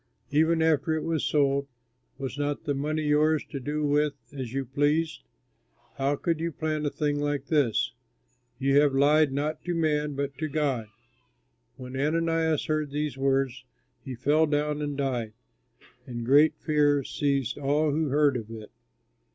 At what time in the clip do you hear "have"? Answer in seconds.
8.81-8.95